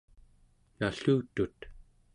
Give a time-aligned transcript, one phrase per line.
[0.79, 1.59] nallutut